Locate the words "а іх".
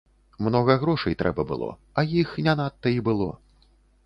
2.01-2.33